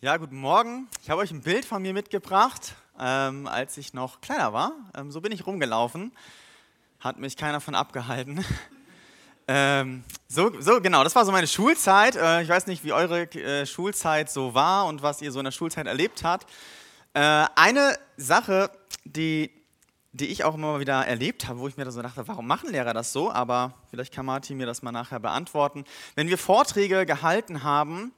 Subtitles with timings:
[0.00, 0.86] Ja, guten Morgen.
[1.02, 4.70] Ich habe euch ein Bild von mir mitgebracht, ähm, als ich noch kleiner war.
[4.96, 6.12] Ähm, so bin ich rumgelaufen.
[7.00, 8.44] Hat mich keiner von abgehalten.
[9.48, 12.14] ähm, so, so, genau, das war so meine Schulzeit.
[12.14, 15.46] Äh, ich weiß nicht, wie eure äh, Schulzeit so war und was ihr so in
[15.46, 16.48] der Schulzeit erlebt habt.
[17.14, 18.70] Äh, eine Sache,
[19.02, 19.50] die,
[20.12, 22.94] die ich auch immer wieder erlebt habe, wo ich mir so dachte, warum machen Lehrer
[22.94, 23.32] das so?
[23.32, 25.84] Aber vielleicht kann Martin mir das mal nachher beantworten.
[26.14, 28.12] Wenn wir Vorträge gehalten haben,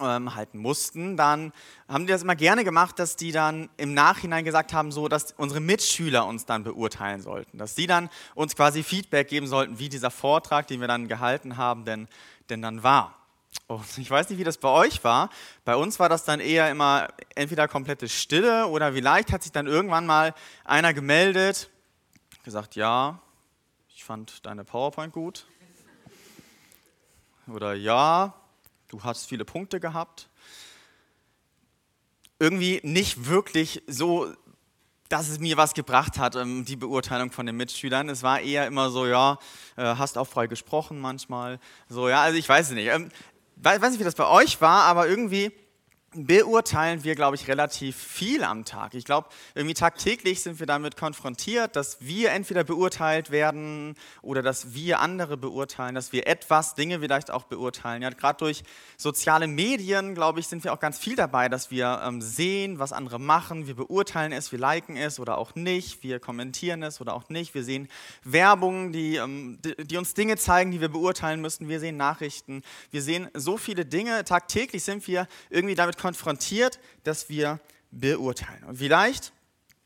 [0.00, 1.52] ähm, halten mussten, dann
[1.88, 5.32] haben die das immer gerne gemacht, dass die dann im Nachhinein gesagt haben, so, dass
[5.32, 9.88] unsere Mitschüler uns dann beurteilen sollten, dass sie dann uns quasi Feedback geben sollten, wie
[9.88, 12.08] dieser Vortrag, den wir dann gehalten haben, denn,
[12.48, 13.18] denn dann war.
[13.66, 15.28] Und ich weiß nicht, wie das bei euch war.
[15.64, 19.66] Bei uns war das dann eher immer entweder komplette Stille oder vielleicht hat sich dann
[19.66, 21.70] irgendwann mal einer gemeldet,
[22.44, 23.20] gesagt, ja,
[23.94, 25.46] ich fand deine PowerPoint gut.
[27.46, 28.34] Oder ja,
[28.92, 30.28] du hast viele Punkte gehabt.
[32.38, 34.32] Irgendwie nicht wirklich so,
[35.08, 38.08] dass es mir was gebracht hat, ähm, die Beurteilung von den Mitschülern.
[38.08, 39.38] Es war eher immer so, ja,
[39.76, 41.58] äh, hast auch frei gesprochen manchmal.
[41.88, 42.86] So, ja, also ich weiß es nicht.
[42.86, 43.10] Ich ähm,
[43.56, 45.52] weiß nicht, wie das bei euch war, aber irgendwie
[46.14, 48.94] beurteilen wir, glaube ich, relativ viel am Tag.
[48.94, 54.74] Ich glaube, irgendwie tagtäglich sind wir damit konfrontiert, dass wir entweder beurteilt werden oder dass
[54.74, 58.02] wir andere beurteilen, dass wir etwas, Dinge vielleicht auch beurteilen.
[58.02, 58.62] Ja, Gerade durch
[58.96, 62.92] soziale Medien, glaube ich, sind wir auch ganz viel dabei, dass wir ähm, sehen, was
[62.92, 63.66] andere machen.
[63.66, 66.02] Wir beurteilen es, wir liken es oder auch nicht.
[66.02, 67.54] Wir kommentieren es oder auch nicht.
[67.54, 67.88] Wir sehen
[68.22, 71.68] Werbung, die, ähm, die, die uns Dinge zeigen, die wir beurteilen müssen.
[71.68, 72.62] Wir sehen Nachrichten.
[72.90, 74.24] Wir sehen so viele Dinge.
[74.24, 77.60] Tagtäglich sind wir irgendwie damit konfrontiert, dass wir
[77.92, 78.64] beurteilen.
[78.64, 79.32] Und vielleicht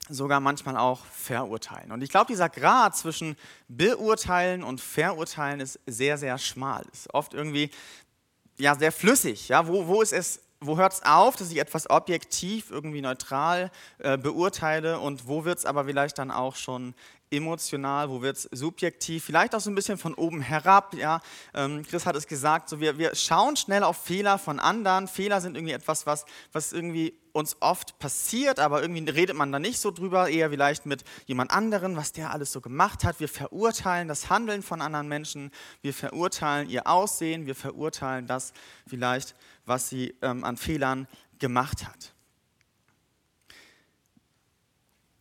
[0.08, 1.92] sogar manchmal auch verurteilen.
[1.92, 3.36] Und ich glaube, dieser Grad zwischen
[3.68, 6.84] beurteilen und verurteilen ist sehr, sehr schmal.
[6.92, 7.70] Ist oft irgendwie
[8.58, 9.48] ja, sehr flüssig.
[9.48, 9.66] Ja?
[9.68, 14.16] Wo, wo ist es wo hört es auf, dass ich etwas objektiv, irgendwie neutral äh,
[14.16, 16.94] beurteile und wo wird es aber vielleicht dann auch schon
[17.30, 20.94] emotional, wo wird es subjektiv, vielleicht auch so ein bisschen von oben herab.
[20.94, 21.20] Ja?
[21.54, 25.08] Ähm, Chris hat es gesagt, so wir, wir schauen schnell auf Fehler von anderen.
[25.08, 29.58] Fehler sind irgendwie etwas, was, was irgendwie uns oft passiert, aber irgendwie redet man da
[29.58, 33.20] nicht so drüber, eher vielleicht mit jemand anderen, was der alles so gemacht hat.
[33.20, 35.50] Wir verurteilen das Handeln von anderen Menschen,
[35.82, 38.54] wir verurteilen ihr Aussehen, wir verurteilen das
[38.86, 39.34] vielleicht,
[39.66, 41.06] was sie ähm, an Fehlern
[41.38, 42.15] gemacht hat.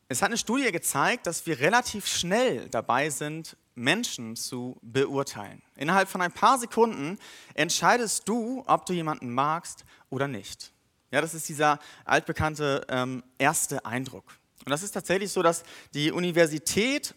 [0.07, 5.63] Es hat eine Studie gezeigt, dass wir relativ schnell dabei sind, Menschen zu beurteilen.
[5.75, 7.17] Innerhalb von ein paar Sekunden
[7.55, 10.71] entscheidest du, ob du jemanden magst oder nicht.
[11.09, 14.25] Ja, das ist dieser altbekannte ähm, erste Eindruck.
[14.63, 15.63] Und das ist tatsächlich so, dass
[15.95, 17.15] die Universität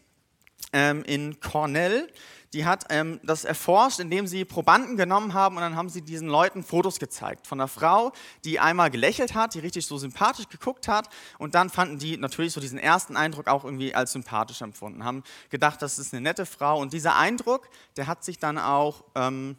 [0.73, 2.09] ähm, in Cornell
[2.53, 6.29] die hat ähm, das erforscht, indem sie Probanden genommen haben und dann haben sie diesen
[6.29, 8.13] Leuten Fotos gezeigt von einer Frau,
[8.45, 12.53] die einmal gelächelt hat, die richtig so sympathisch geguckt hat und dann fanden die natürlich
[12.53, 16.47] so diesen ersten Eindruck auch irgendwie als sympathisch empfunden, haben gedacht, das ist eine nette
[16.47, 19.57] Frau und dieser Eindruck, der hat sich dann auch ähm,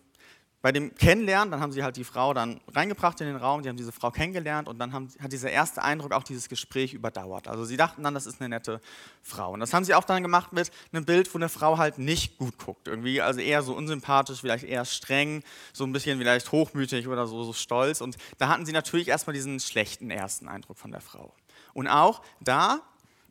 [0.61, 3.69] bei dem Kennenlernen, dann haben sie halt die Frau dann reingebracht in den Raum, die
[3.69, 7.47] haben diese Frau kennengelernt und dann haben, hat dieser erste Eindruck auch dieses Gespräch überdauert.
[7.47, 8.81] Also sie dachten dann, das ist eine nette
[9.23, 9.53] Frau.
[9.53, 12.37] Und das haben sie auch dann gemacht mit einem Bild, wo eine Frau halt nicht
[12.37, 12.89] gut guckt.
[12.89, 17.43] Irgendwie, also eher so unsympathisch, vielleicht eher streng, so ein bisschen vielleicht hochmütig oder so,
[17.43, 18.01] so stolz.
[18.01, 21.33] Und da hatten sie natürlich erstmal diesen schlechten ersten Eindruck von der Frau.
[21.73, 22.81] Und auch da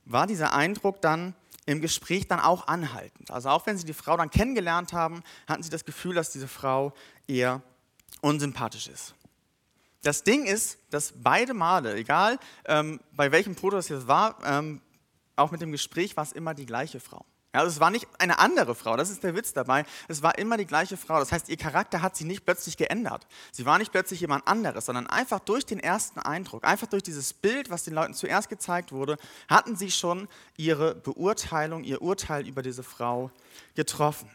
[0.07, 1.35] war dieser Eindruck dann
[1.69, 3.31] im Gespräch dann auch anhaltend.
[3.31, 6.49] Also auch wenn sie die Frau dann kennengelernt haben, hatten sie das Gefühl, dass diese
[6.49, 6.95] Frau
[7.27, 7.61] eher
[8.23, 9.15] unsympathisch ist.
[10.03, 14.81] Das Ding ist, dass beide Male, egal ähm, bei welchem Foto das jetzt war, ähm,
[15.37, 17.27] auch mit dem Gespräch war es immer die gleiche Frau.
[17.59, 19.85] Also es war nicht eine andere Frau, das ist der Witz dabei.
[20.07, 21.19] Es war immer die gleiche Frau.
[21.19, 23.27] Das heißt, ihr Charakter hat sich nicht plötzlich geändert.
[23.53, 27.33] Sie war nicht plötzlich jemand anderes, sondern einfach durch den ersten Eindruck, einfach durch dieses
[27.33, 29.17] Bild, was den Leuten zuerst gezeigt wurde,
[29.49, 33.31] hatten sie schon ihre Beurteilung, ihr Urteil über diese Frau
[33.75, 34.31] getroffen.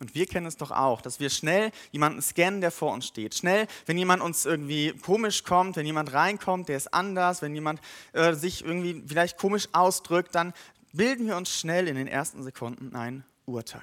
[0.00, 3.34] Und wir kennen es doch auch, dass wir schnell jemanden scannen, der vor uns steht.
[3.34, 7.80] Schnell, wenn jemand uns irgendwie komisch kommt, wenn jemand reinkommt, der ist anders, wenn jemand
[8.12, 10.52] äh, sich irgendwie vielleicht komisch ausdrückt, dann
[10.94, 13.82] bilden wir uns schnell in den ersten Sekunden ein Urteil.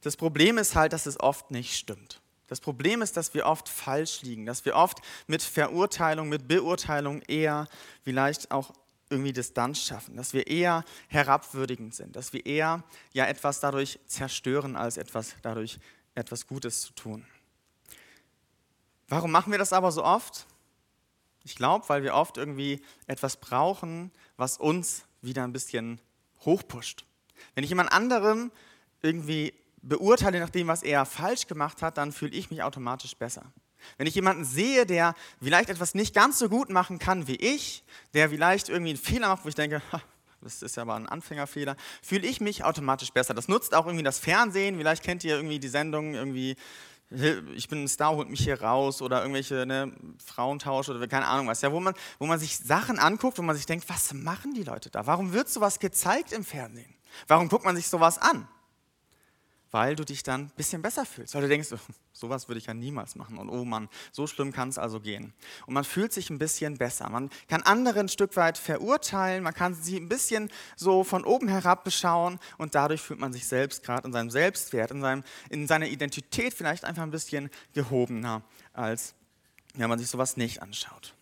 [0.00, 2.20] Das Problem ist halt, dass es oft nicht stimmt.
[2.48, 7.22] Das Problem ist, dass wir oft falsch liegen, dass wir oft mit Verurteilung, mit Beurteilung
[7.22, 7.68] eher
[8.02, 8.72] vielleicht auch
[9.08, 12.82] irgendwie Distanz schaffen, dass wir eher herabwürdigend sind, dass wir eher
[13.12, 15.78] ja etwas dadurch zerstören, als etwas dadurch
[16.14, 17.26] etwas Gutes zu tun.
[19.08, 20.46] Warum machen wir das aber so oft?
[21.44, 26.00] Ich glaube, weil wir oft irgendwie etwas brauchen, was uns wieder ein bisschen
[26.44, 27.04] hochpusht.
[27.54, 28.52] Wenn ich jemand anderem
[29.02, 29.52] irgendwie
[29.82, 33.52] beurteile nach dem, was er falsch gemacht hat, dann fühle ich mich automatisch besser.
[33.98, 37.82] Wenn ich jemanden sehe, der vielleicht etwas nicht ganz so gut machen kann wie ich,
[38.14, 39.82] der vielleicht irgendwie einen Fehler macht, wo ich denke,
[40.40, 43.34] das ist ja aber ein Anfängerfehler, fühle ich mich automatisch besser.
[43.34, 44.76] Das nutzt auch irgendwie das Fernsehen.
[44.76, 46.56] Vielleicht kennt ihr irgendwie die Sendung irgendwie
[47.54, 49.92] ich bin ein Star, holt mich hier raus oder irgendwelche ne,
[50.24, 53.56] Frauentausch oder keine Ahnung was, ja, wo man, wo man sich Sachen anguckt, wo man
[53.56, 55.06] sich denkt, was machen die Leute da?
[55.06, 56.94] Warum wird sowas gezeigt im Fernsehen?
[57.28, 58.48] Warum guckt man sich sowas an?
[59.72, 61.34] Weil du dich dann ein bisschen besser fühlst.
[61.34, 61.70] Weil du denkst,
[62.12, 63.38] sowas würde ich ja niemals machen.
[63.38, 65.32] Und oh Mann, so schlimm kann es also gehen.
[65.66, 67.08] Und man fühlt sich ein bisschen besser.
[67.08, 71.48] Man kann andere ein Stück weit verurteilen, man kann sie ein bisschen so von oben
[71.48, 75.66] herab beschauen und dadurch fühlt man sich selbst gerade in seinem Selbstwert, in, seinem, in
[75.66, 78.42] seiner Identität vielleicht einfach ein bisschen gehobener,
[78.74, 79.14] als
[79.74, 81.14] wenn man sich sowas nicht anschaut.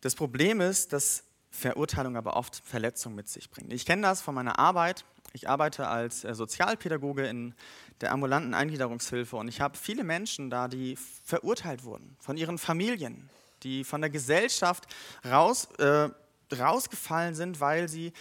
[0.00, 3.72] Das Problem ist, dass Verurteilung aber oft Verletzung mit sich bringt.
[3.72, 5.04] Ich kenne das von meiner Arbeit.
[5.34, 7.54] Ich arbeite als äh, Sozialpädagoge in
[8.00, 13.30] der ambulanten Eingliederungshilfe und ich habe viele Menschen da, die verurteilt wurden von ihren Familien,
[13.62, 14.86] die von der Gesellschaft
[15.24, 16.08] raus, äh,
[16.54, 18.12] rausgefallen sind, weil sie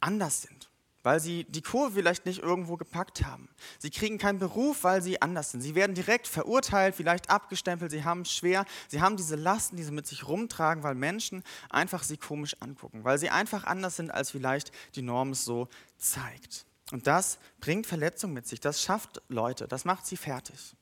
[0.00, 0.67] anders sind
[1.08, 3.48] weil sie die Kurve vielleicht nicht irgendwo gepackt haben.
[3.78, 5.62] Sie kriegen keinen Beruf, weil sie anders sind.
[5.62, 8.66] Sie werden direkt verurteilt, vielleicht abgestempelt, sie haben es schwer.
[8.88, 13.04] Sie haben diese Lasten, die sie mit sich rumtragen, weil Menschen einfach sie komisch angucken,
[13.04, 16.66] weil sie einfach anders sind, als vielleicht die Norm es so zeigt.
[16.92, 20.76] Und das bringt Verletzung mit sich, das schafft Leute, das macht sie fertig.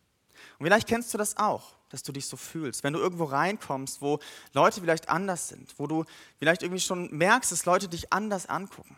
[0.59, 2.83] Und vielleicht kennst du das auch, dass du dich so fühlst.
[2.83, 4.19] Wenn du irgendwo reinkommst, wo
[4.55, 6.05] Leute vielleicht anders sind, wo du
[6.41, 8.97] vielleicht irgendwie schon merkst, dass Leute dich anders angucken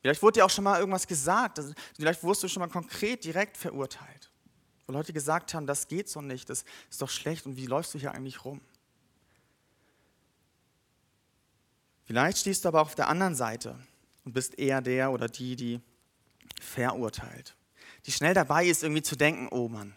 [0.00, 1.60] Vielleicht wurde dir auch schon mal irgendwas gesagt,
[1.94, 4.30] vielleicht wurdest du schon mal konkret direkt verurteilt.
[4.86, 7.94] Wo Leute gesagt haben, das geht so nicht, das ist doch schlecht und wie läufst
[7.94, 8.60] du hier eigentlich rum?
[12.04, 13.78] Vielleicht stehst du aber auch auf der anderen Seite
[14.24, 15.80] und bist eher der oder die, die
[16.60, 17.54] verurteilt.
[18.06, 19.94] Die schnell dabei ist, irgendwie zu denken, oh Mann,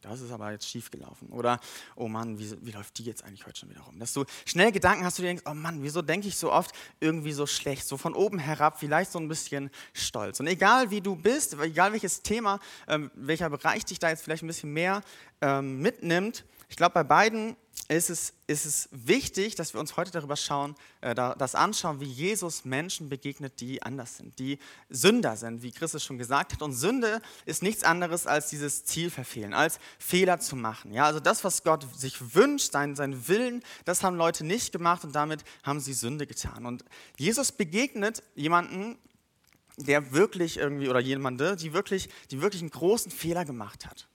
[0.00, 1.28] das ist aber jetzt schief gelaufen.
[1.30, 1.60] Oder,
[1.96, 3.98] oh Mann, wie, wie, läuft die jetzt eigentlich heute schon wieder rum?
[3.98, 7.32] Dass du schnell Gedanken hast, du denkst, oh Mann, wieso denke ich so oft irgendwie
[7.32, 10.40] so schlecht, so von oben herab, vielleicht so ein bisschen stolz.
[10.40, 14.42] Und egal wie du bist, egal welches Thema, ähm, welcher Bereich dich da jetzt vielleicht
[14.42, 15.02] ein bisschen mehr
[15.40, 17.56] ähm, mitnimmt, ich glaube, bei beiden
[17.88, 22.04] ist es, ist es wichtig, dass wir uns heute darüber schauen, äh, das anschauen, wie
[22.06, 24.58] Jesus Menschen begegnet, die anders sind, die
[24.90, 26.60] Sünder sind, wie Christus schon gesagt hat.
[26.60, 30.92] Und Sünde ist nichts anderes als dieses Ziel verfehlen, als Fehler zu machen.
[30.92, 35.04] Ja, also das, was Gott sich wünscht, sein, sein Willen, das haben Leute nicht gemacht
[35.04, 36.66] und damit haben sie Sünde getan.
[36.66, 36.84] Und
[37.16, 38.98] Jesus begegnet jemanden,
[39.78, 44.08] der wirklich irgendwie, oder jemande, die wirklich, die wirklich einen großen Fehler gemacht hat.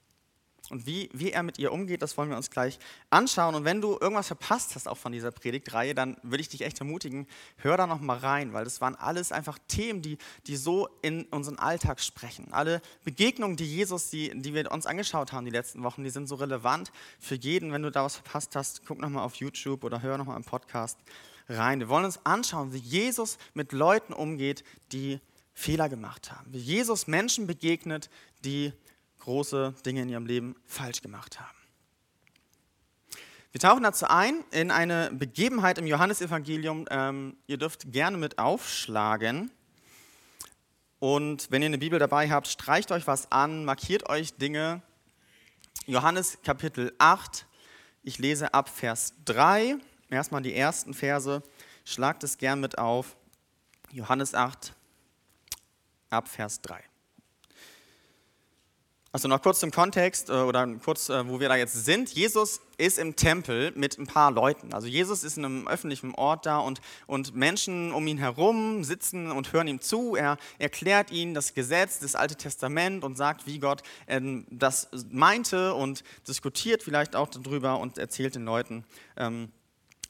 [0.70, 2.78] Und wie, wie er mit ihr umgeht, das wollen wir uns gleich
[3.10, 3.54] anschauen.
[3.54, 6.78] Und wenn du irgendwas verpasst hast, auch von dieser Predigtreihe, dann würde ich dich echt
[6.80, 7.26] ermutigen,
[7.56, 11.24] hör da noch mal rein, weil das waren alles einfach Themen, die, die so in
[11.26, 12.52] unseren Alltag sprechen.
[12.52, 16.28] Alle Begegnungen, die Jesus, die, die wir uns angeschaut haben die letzten Wochen, die sind
[16.28, 17.72] so relevant für jeden.
[17.72, 20.36] Wenn du da was verpasst hast, guck noch mal auf YouTube oder hör noch mal
[20.36, 20.98] im Podcast
[21.48, 21.80] rein.
[21.80, 25.20] Wir wollen uns anschauen, wie Jesus mit Leuten umgeht, die
[25.52, 26.52] Fehler gemacht haben.
[26.52, 28.10] Wie Jesus Menschen begegnet,
[28.44, 28.72] die
[29.24, 31.56] große Dinge in ihrem Leben falsch gemacht haben.
[33.52, 36.86] Wir tauchen dazu ein in eine Begebenheit im Johannesevangelium.
[36.90, 39.50] Ähm, ihr dürft gerne mit aufschlagen.
[40.98, 44.82] Und wenn ihr eine Bibel dabei habt, streicht euch was an, markiert euch Dinge.
[45.86, 47.46] Johannes Kapitel 8,
[48.02, 49.76] ich lese ab Vers 3,
[50.10, 51.42] erstmal die ersten Verse,
[51.84, 53.16] schlagt es gern mit auf.
[53.90, 54.74] Johannes 8,
[56.10, 56.82] ab Vers 3.
[59.14, 62.10] Also noch kurz zum Kontext äh, oder kurz, äh, wo wir da jetzt sind.
[62.10, 64.74] Jesus ist im Tempel mit ein paar Leuten.
[64.74, 69.30] Also Jesus ist in einem öffentlichen Ort da und, und Menschen um ihn herum sitzen
[69.30, 70.16] und hören ihm zu.
[70.16, 75.74] Er erklärt ihnen das Gesetz, das Alte Testament und sagt, wie Gott ähm, das meinte
[75.74, 78.82] und diskutiert vielleicht auch darüber und erzählt den Leuten,
[79.16, 79.52] ähm,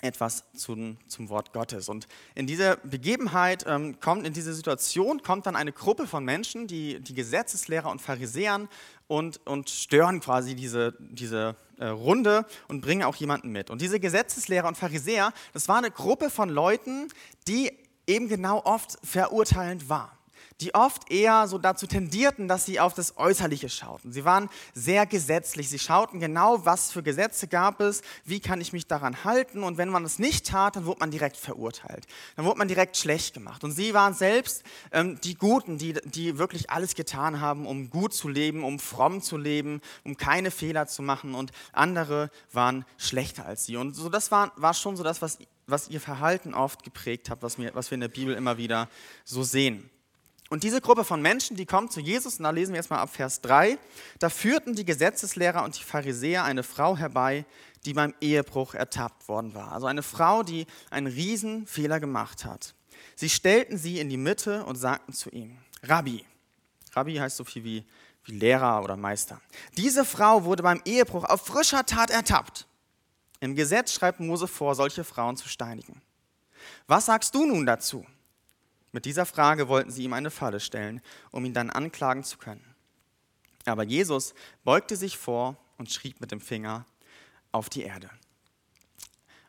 [0.05, 1.89] etwas zum, zum Wort Gottes.
[1.89, 6.67] Und in dieser Begebenheit ähm, kommt, in diese Situation kommt dann eine Gruppe von Menschen,
[6.67, 8.69] die, die Gesetzeslehrer und Pharisäern
[9.09, 13.71] und, und stören quasi diese, diese äh, Runde und bringen auch jemanden mit.
[13.71, 17.09] Und diese Gesetzeslehrer und Pharisäer, das war eine Gruppe von Leuten,
[17.49, 17.73] die
[18.07, 20.17] eben genau oft verurteilend war
[20.61, 24.13] die oft eher so dazu tendierten, dass sie auf das Äußerliche schauten.
[24.13, 25.69] Sie waren sehr gesetzlich.
[25.69, 29.63] Sie schauten genau, was für Gesetze gab es, wie kann ich mich daran halten.
[29.63, 32.07] Und wenn man es nicht tat, dann wurde man direkt verurteilt.
[32.37, 33.65] Dann wurde man direkt schlecht gemacht.
[33.65, 38.15] Und sie waren selbst ähm, die Guten, die, die wirklich alles getan haben, um gut
[38.15, 41.35] zu leben, um fromm zu leben, um keine Fehler zu machen.
[41.35, 43.77] Und andere waren schlechter als sie.
[43.77, 47.43] Und so das war, war schon so das, was, was ihr Verhalten oft geprägt hat,
[47.43, 48.89] was, wir, was wir in der Bibel immer wieder
[49.25, 49.91] so sehen.
[50.55, 53.13] Und diese Gruppe von Menschen, die kommt zu Jesus, und da lesen wir erstmal ab
[53.13, 53.77] Vers 3,
[54.21, 57.45] da führten die Gesetzeslehrer und die Pharisäer eine Frau herbei,
[57.85, 59.73] die beim Ehebruch ertappt worden war.
[59.73, 62.77] Also eine Frau, die einen Riesenfehler gemacht hat.
[63.17, 66.25] Sie stellten sie in die Mitte und sagten zu ihm, Rabbi,
[66.93, 67.85] Rabbi heißt so viel wie,
[68.23, 69.41] wie Lehrer oder Meister,
[69.77, 72.69] diese Frau wurde beim Ehebruch auf frischer Tat ertappt.
[73.41, 76.01] Im Gesetz schreibt Mose vor, solche Frauen zu steinigen.
[76.87, 78.07] Was sagst du nun dazu?
[78.95, 81.01] Mit dieser Frage wollten sie ihm eine Falle stellen,
[81.33, 82.65] um ihn dann anklagen zu können.
[83.65, 86.87] Aber Jesus beugte sich vor und schrieb mit dem Finger
[87.51, 88.09] auf die Erde.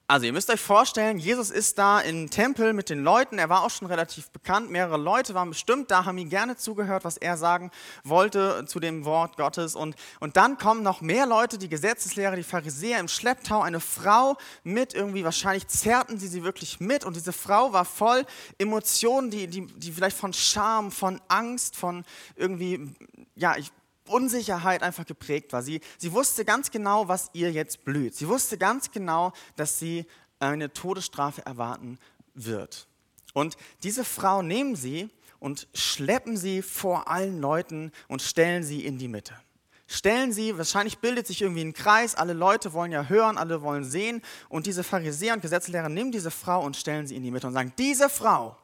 [0.08, 3.64] Also ihr müsst euch vorstellen, Jesus ist da im Tempel mit den Leuten, er war
[3.64, 7.38] auch schon relativ bekannt, mehrere Leute waren bestimmt da, haben ihm gerne zugehört, was er
[7.38, 7.72] sagen
[8.04, 9.76] wollte zu dem Wort Gottes.
[9.76, 14.38] Und, und dann kommen noch mehr Leute, die Gesetzeslehrer, die Pharisäer im Schlepptau, eine Frau
[14.64, 17.04] mit irgendwie, wahrscheinlich zerrten sie sie wirklich mit.
[17.04, 18.28] Und diese Frau war voll
[18.60, 22.94] Emotionen, die, die, die vielleicht von Scham, von Angst, von irgendwie,
[23.34, 23.72] ja, ich
[24.08, 25.62] Unsicherheit einfach geprägt war.
[25.62, 28.16] Sie, sie wusste ganz genau, was ihr jetzt blüht.
[28.16, 30.06] Sie wusste ganz genau, dass sie
[30.40, 31.98] eine Todesstrafe erwarten
[32.34, 32.88] wird.
[33.34, 35.10] Und diese Frau nehmen sie
[35.40, 39.34] und schleppen sie vor allen Leuten und stellen sie in die Mitte.
[39.88, 43.84] Stellen sie, wahrscheinlich bildet sich irgendwie ein Kreis, alle Leute wollen ja hören, alle wollen
[43.84, 47.46] sehen und diese Pharisäer und Gesetzlehrer nehmen diese Frau und stellen sie in die Mitte
[47.46, 48.58] und sagen, diese Frau,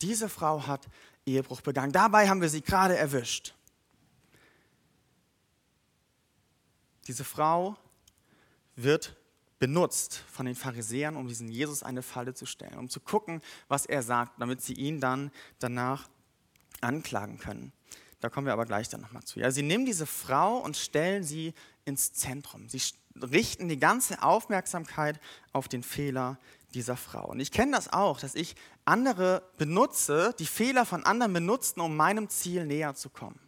[0.00, 0.88] diese Frau hat
[1.26, 1.92] Ehebruch begangen.
[1.92, 3.54] Dabei haben wir sie gerade erwischt.
[7.06, 7.76] Diese Frau
[8.76, 9.16] wird
[9.58, 13.86] benutzt von den Pharisäern, um diesen Jesus eine Falle zu stellen, um zu gucken, was
[13.86, 16.08] er sagt, damit sie ihn dann danach
[16.80, 17.72] anklagen können.
[18.20, 19.38] Da kommen wir aber gleich dann nochmal zu.
[19.40, 22.68] Ja, sie nehmen diese Frau und stellen sie ins Zentrum.
[22.68, 22.80] Sie
[23.20, 25.20] richten die ganze Aufmerksamkeit
[25.52, 26.38] auf den Fehler
[26.72, 27.26] dieser Frau.
[27.26, 31.96] Und ich kenne das auch, dass ich andere benutze, die Fehler von anderen benutzen, um
[31.96, 33.38] meinem Ziel näher zu kommen.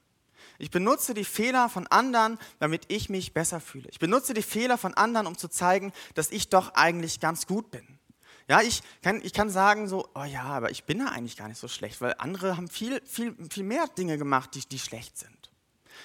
[0.58, 3.88] Ich benutze die Fehler von anderen, damit ich mich besser fühle.
[3.90, 7.70] Ich benutze die Fehler von anderen, um zu zeigen, dass ich doch eigentlich ganz gut
[7.70, 7.86] bin.
[8.48, 11.48] Ja, ich kann, ich kann sagen so, oh ja, aber ich bin ja eigentlich gar
[11.48, 15.18] nicht so schlecht, weil andere haben viel, viel, viel mehr Dinge gemacht, die, die schlecht
[15.18, 15.50] sind.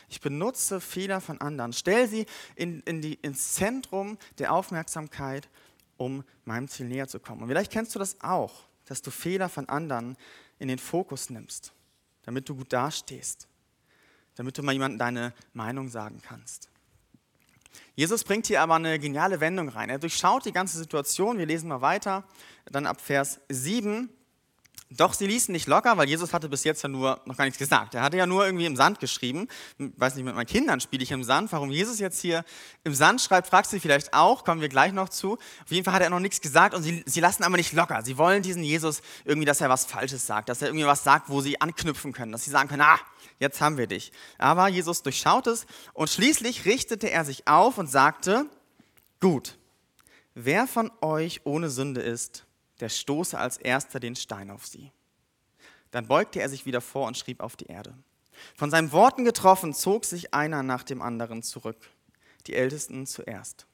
[0.10, 5.50] Ich benutze Fehler von anderen, stelle sie in, in die, ins Zentrum der Aufmerksamkeit,
[5.98, 7.43] um meinem Ziel näher zu kommen.
[7.43, 10.17] Und vielleicht kennst du das auch, dass du Fehler von anderen
[10.58, 11.74] in den Fokus nimmst,
[12.24, 13.48] damit du gut dastehst
[14.36, 16.70] damit du mal jemandem deine Meinung sagen kannst.
[17.96, 19.90] Jesus bringt hier aber eine geniale Wendung rein.
[19.90, 21.38] Er durchschaut die ganze Situation.
[21.38, 22.24] Wir lesen mal weiter,
[22.66, 24.10] dann ab Vers 7.
[24.98, 27.57] Doch sie ließen nicht locker, weil Jesus hatte bis jetzt ja nur noch gar nichts
[27.57, 27.95] gesagt.
[27.95, 29.48] Er hatte ja nur irgendwie im Sand geschrieben.
[29.77, 31.50] Ich weiß nicht, mit meinen Kindern spiele ich im Sand.
[31.53, 32.43] Warum Jesus jetzt hier
[32.83, 35.33] im Sand schreibt, fragst du dich vielleicht auch, kommen wir gleich noch zu.
[35.33, 38.01] Auf jeden Fall hat er noch nichts gesagt und sie, sie lassen aber nicht locker.
[38.03, 41.29] Sie wollen diesen Jesus irgendwie, dass er was Falsches sagt, dass er irgendwie was sagt,
[41.29, 43.00] wo sie anknüpfen können, dass sie sagen können, ah,
[43.39, 44.12] jetzt haben wir dich.
[44.39, 48.45] Aber Jesus durchschaut es und schließlich richtete er sich auf und sagte,
[49.21, 49.57] gut,
[50.33, 52.45] wer von euch ohne Sünde ist,
[52.82, 54.92] der stoße als erster den Stein auf sie.
[55.92, 57.94] Dann beugte er sich wieder vor und schrieb auf die Erde.
[58.56, 61.78] Von seinen Worten getroffen, zog sich einer nach dem anderen zurück,
[62.48, 63.68] die Ältesten zuerst.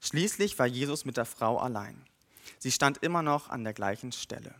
[0.00, 2.04] Schließlich war Jesus mit der Frau allein.
[2.58, 4.54] Sie stand immer noch an der gleichen Stelle.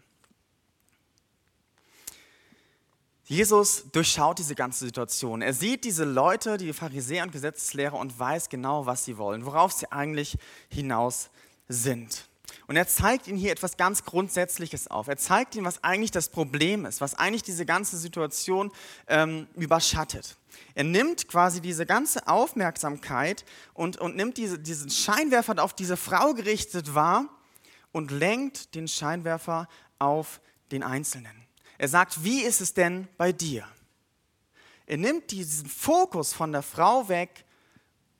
[3.24, 5.42] Jesus durchschaut diese ganze Situation.
[5.42, 9.72] Er sieht diese Leute, die Pharisäer und Gesetzeslehrer und weiß genau, was sie wollen, worauf
[9.72, 10.38] sie eigentlich
[10.68, 11.30] hinaus
[11.68, 12.28] sind.
[12.66, 15.08] Und er zeigt ihnen hier etwas ganz Grundsätzliches auf.
[15.08, 18.72] Er zeigt ihnen, was eigentlich das Problem ist, was eigentlich diese ganze Situation
[19.08, 20.36] ähm, überschattet.
[20.74, 25.96] Er nimmt quasi diese ganze Aufmerksamkeit und, und nimmt diese, diesen Scheinwerfer, der auf diese
[25.96, 27.28] Frau gerichtet war,
[27.92, 31.46] und lenkt den Scheinwerfer auf den Einzelnen.
[31.78, 33.66] Er sagt, wie ist es denn bei dir?
[34.84, 37.46] Er nimmt diesen Fokus von der Frau weg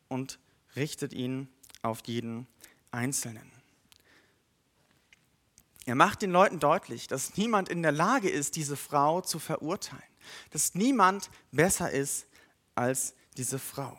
[0.09, 0.39] und
[0.77, 1.49] richtet ihn
[1.83, 2.47] auf jeden
[2.91, 3.56] Einzelnen.
[5.87, 10.03] Er macht den Leuten deutlich, dass niemand in der Lage ist, diese Frau zu verurteilen.
[10.51, 12.27] Dass niemand besser ist
[12.75, 13.97] als diese Frau.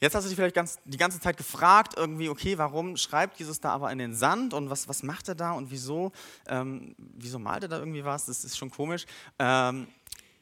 [0.00, 3.60] Jetzt hast du dich vielleicht ganz, die ganze Zeit gefragt, irgendwie, okay, warum schreibt Jesus
[3.60, 6.12] da aber in den Sand und was, was macht er da und wieso,
[6.46, 8.26] ähm, wieso malt er da irgendwie was?
[8.26, 9.06] Das ist schon komisch.
[9.38, 9.88] Ähm,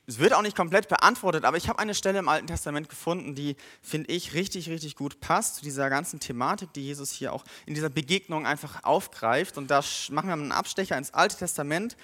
[0.09, 3.35] es wird auch nicht komplett beantwortet, aber ich habe eine Stelle im Alten Testament gefunden,
[3.35, 7.45] die, finde ich, richtig, richtig gut passt zu dieser ganzen Thematik, die Jesus hier auch
[7.67, 9.59] in dieser Begegnung einfach aufgreift.
[9.59, 11.97] Und da machen wir einen Abstecher ins Alte Testament.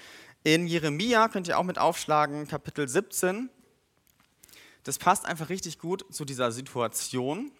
[0.43, 3.49] In Jeremia könnt ihr auch mit aufschlagen, Kapitel 17.
[4.83, 7.51] Das passt einfach richtig gut zu dieser Situation.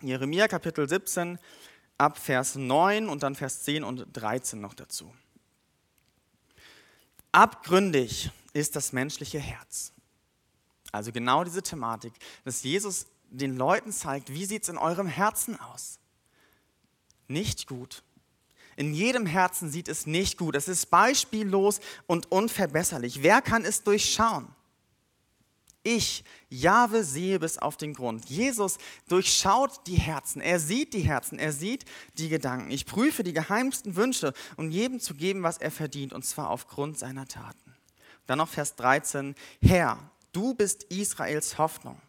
[0.00, 1.40] Jeremia Kapitel 17
[1.98, 5.12] ab Vers 9 und dann Vers 10 und 13 noch dazu.
[7.32, 9.92] Abgründig ist das menschliche Herz.
[10.90, 12.12] Also genau diese Thematik,
[12.44, 15.98] dass Jesus den Leuten zeigt, wie sieht es in eurem Herzen aus?
[17.28, 18.02] Nicht gut.
[18.76, 20.54] In jedem Herzen sieht es nicht gut.
[20.54, 23.22] Es ist beispiellos und unverbesserlich.
[23.22, 24.48] Wer kann es durchschauen?
[25.84, 28.30] Ich, Jahwe, sehe bis auf den Grund.
[28.30, 28.78] Jesus
[29.08, 30.40] durchschaut die Herzen.
[30.40, 31.38] Er sieht die Herzen.
[31.38, 31.84] Er sieht
[32.18, 32.70] die Gedanken.
[32.70, 36.98] Ich prüfe die geheimsten Wünsche, um jedem zu geben, was er verdient, und zwar aufgrund
[36.98, 37.71] seiner Taten.
[38.26, 39.34] Dann noch Vers 13.
[39.60, 39.98] Herr,
[40.32, 42.00] du bist Israels Hoffnung.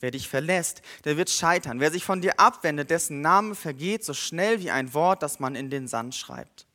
[0.00, 1.78] Wer dich verlässt, der wird scheitern.
[1.78, 5.54] Wer sich von dir abwendet, dessen Name vergeht so schnell wie ein Wort, das man
[5.54, 6.66] in den Sand schreibt.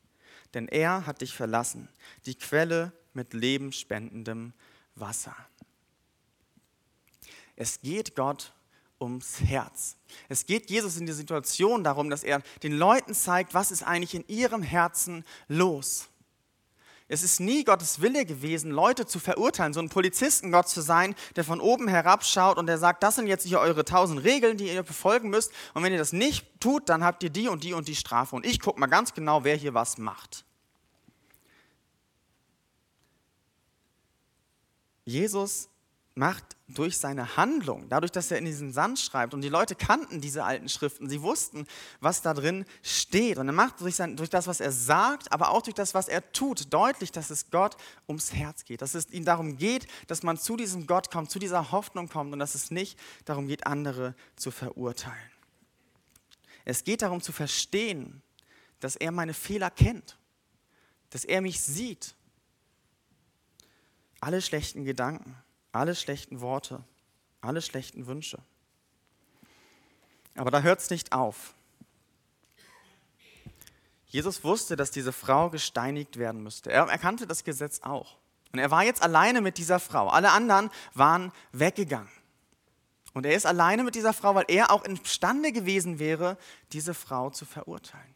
[0.54, 1.90] Denn er hat dich verlassen,
[2.26, 4.54] die Quelle mit lebenspendendem
[4.96, 5.36] Wasser.
[7.58, 8.54] Es geht Gott
[9.00, 9.98] ums Herz.
[10.30, 14.16] Es geht Jesus in der Situation darum, dass er den Leuten zeigt, was ist eigentlich
[14.16, 16.08] in ihrem Herzen los.
[17.10, 21.46] Es ist nie Gottes Wille gewesen, Leute zu verurteilen, so ein Polizistengott zu sein, der
[21.46, 24.84] von oben herabschaut und der sagt, das sind jetzt hier eure tausend Regeln, die ihr
[24.84, 25.52] befolgen müsst.
[25.74, 28.36] Und wenn ihr das nicht tut, dann habt ihr die und die und die Strafe.
[28.36, 30.44] Und ich gucke mal ganz genau, wer hier was macht.
[35.06, 35.70] Jesus
[36.18, 40.20] macht durch seine Handlung, dadurch, dass er in diesen Sand schreibt und die Leute kannten
[40.20, 41.66] diese alten Schriften, sie wussten,
[42.02, 43.38] was da drin steht.
[43.38, 46.10] Und er macht durch, sein, durch das, was er sagt, aber auch durch das, was
[46.10, 50.24] er tut, deutlich, dass es Gott ums Herz geht, dass es ihm darum geht, dass
[50.24, 53.66] man zu diesem Gott kommt, zu dieser Hoffnung kommt und dass es nicht darum geht,
[53.66, 55.32] andere zu verurteilen.
[56.66, 58.22] Es geht darum zu verstehen,
[58.82, 60.18] dass er meine Fehler kennt,
[61.12, 62.16] dass er mich sieht,
[64.20, 65.38] alle schlechten Gedanken
[65.72, 66.84] alle schlechten Worte,
[67.42, 68.40] alle schlechten Wünsche.
[70.36, 71.54] Aber da hört es nicht auf.
[74.08, 76.72] Jesus wusste, dass diese Frau gesteinigt werden müsste.
[76.72, 78.18] Er erkannte das Gesetz auch.
[78.54, 80.08] Und er war jetzt alleine mit dieser Frau.
[80.08, 82.10] Alle anderen waren weggegangen.
[83.14, 86.38] Und er ist alleine mit dieser Frau, weil er auch imstande gewesen wäre,
[86.72, 88.16] diese Frau zu verurteilen.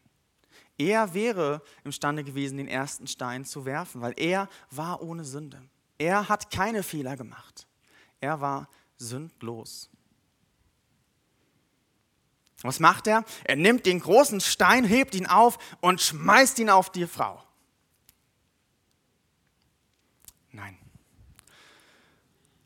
[0.78, 5.60] Er wäre imstande gewesen, den ersten Stein zu werfen, weil er war ohne Sünde.
[6.02, 7.68] Er hat keine Fehler gemacht.
[8.20, 9.88] Er war sündlos.
[12.62, 13.24] Was macht er?
[13.44, 17.40] Er nimmt den großen Stein, hebt ihn auf und schmeißt ihn auf die Frau.
[20.50, 20.76] Nein,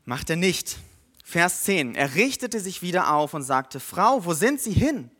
[0.07, 0.79] macht er nicht.
[1.23, 1.95] Vers 10.
[1.95, 5.11] Er richtete sich wieder auf und sagte, Frau, wo sind Sie hin?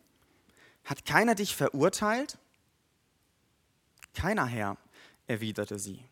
[0.85, 2.39] Hat keiner dich verurteilt?
[4.15, 4.75] Keiner, Herr,
[5.27, 6.03] erwiderte sie.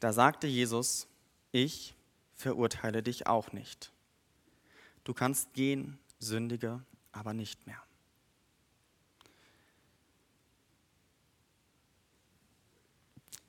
[0.00, 1.08] Da sagte Jesus,
[1.52, 1.94] ich
[2.34, 3.92] verurteile dich auch nicht.
[5.04, 6.82] Du kannst gehen, sündige,
[7.12, 7.82] aber nicht mehr.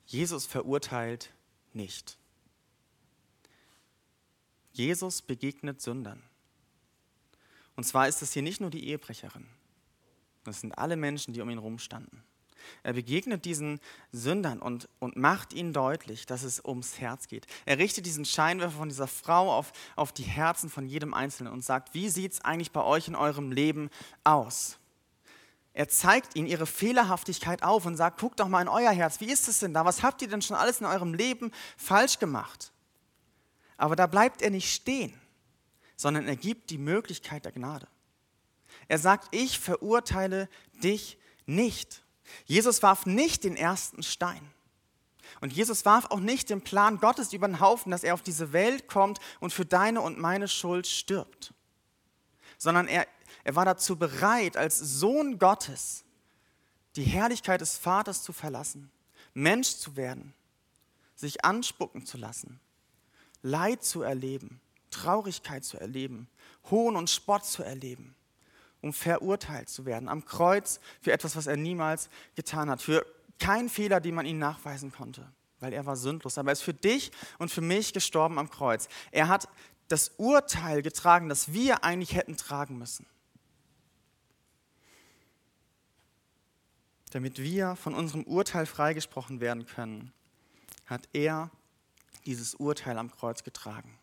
[0.06, 1.32] Jesus verurteilt
[1.72, 2.18] nicht.
[4.72, 6.22] Jesus begegnet Sündern.
[7.76, 9.46] Und zwar ist es hier nicht nur die Ehebrecherin.
[10.42, 12.24] Das sind alle Menschen, die um ihn rumstanden.
[12.82, 13.80] Er begegnet diesen
[14.12, 17.46] Sündern und, und macht ihnen deutlich, dass es ums Herz geht.
[17.66, 21.64] Er richtet diesen Scheinwerfer von dieser Frau auf, auf die Herzen von jedem Einzelnen und
[21.64, 23.90] sagt, wie sieht es eigentlich bei euch in eurem Leben
[24.24, 24.78] aus?
[25.72, 29.30] Er zeigt ihnen ihre Fehlerhaftigkeit auf und sagt, guckt doch mal in euer Herz, wie
[29.30, 29.84] ist es denn da?
[29.84, 32.72] Was habt ihr denn schon alles in eurem Leben falsch gemacht?
[33.76, 35.18] Aber da bleibt er nicht stehen,
[35.96, 37.88] sondern er gibt die Möglichkeit der Gnade.
[38.88, 40.48] Er sagt, ich verurteile
[40.82, 42.02] dich nicht.
[42.44, 44.50] Jesus warf nicht den ersten Stein.
[45.40, 48.52] Und Jesus warf auch nicht den Plan Gottes über den Haufen, dass er auf diese
[48.52, 51.54] Welt kommt und für deine und meine Schuld stirbt.
[52.58, 53.06] Sondern er,
[53.44, 56.04] er war dazu bereit, als Sohn Gottes
[56.96, 58.90] die Herrlichkeit des Vaters zu verlassen,
[59.32, 60.34] Mensch zu werden,
[61.14, 62.60] sich anspucken zu lassen,
[63.42, 66.28] Leid zu erleben, Traurigkeit zu erleben,
[66.70, 68.14] Hohn und Spott zu erleben
[68.82, 73.04] um verurteilt zu werden am Kreuz für etwas, was er niemals getan hat, für
[73.38, 76.38] keinen Fehler, den man ihm nachweisen konnte, weil er war sündlos.
[76.38, 78.88] Aber er ist für dich und für mich gestorben am Kreuz.
[79.10, 79.48] Er hat
[79.88, 83.06] das Urteil getragen, das wir eigentlich hätten tragen müssen.
[87.10, 90.12] Damit wir von unserem Urteil freigesprochen werden können,
[90.86, 91.50] hat er
[92.24, 93.99] dieses Urteil am Kreuz getragen.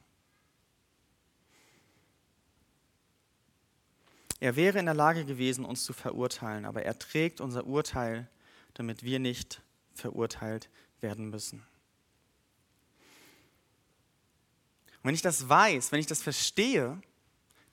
[4.39, 8.29] Er wäre in der Lage gewesen, uns zu verurteilen, aber er trägt unser Urteil,
[8.73, 9.61] damit wir nicht
[9.93, 10.69] verurteilt
[11.01, 11.65] werden müssen.
[14.97, 17.01] Und wenn ich das weiß, wenn ich das verstehe,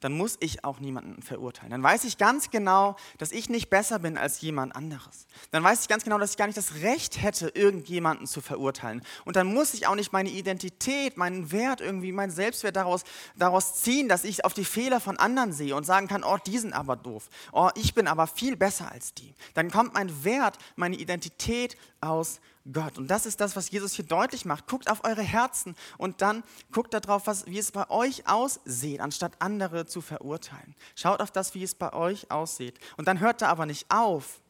[0.05, 1.71] dann muss ich auch niemanden verurteilen.
[1.71, 5.27] Dann weiß ich ganz genau, dass ich nicht besser bin als jemand anderes.
[5.51, 9.03] Dann weiß ich ganz genau, dass ich gar nicht das Recht hätte, irgendjemanden zu verurteilen.
[9.25, 13.77] Und dann muss ich auch nicht meine Identität, meinen Wert irgendwie, meinen Selbstwert daraus, daraus
[13.77, 16.75] ziehen, dass ich auf die Fehler von anderen sehe und sagen kann, oh, die sind
[16.75, 17.31] aber doof.
[17.53, 19.35] Oh, ich bin aber viel besser als die.
[19.55, 22.41] Dann kommt mein Wert, meine Identität aus
[22.73, 22.97] Gott.
[22.97, 24.67] Und das ist das, was Jesus hier deutlich macht.
[24.67, 29.33] Guckt auf eure Herzen und dann guckt darauf, was, wie es bei euch aussieht, anstatt
[29.39, 30.75] andere zu verurteilen.
[30.95, 32.79] Schaut auf das, wie es bei euch aussieht.
[32.97, 34.41] Und dann hört da aber nicht auf,